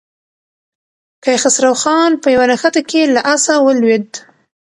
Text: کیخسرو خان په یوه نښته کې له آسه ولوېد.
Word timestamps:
کیخسرو 1.23 1.73
خان 1.81 2.11
په 2.21 2.27
یوه 2.35 2.45
نښته 2.51 2.81
کې 2.89 3.01
له 3.13 3.21
آسه 3.33 3.53
ولوېد. 3.65 4.09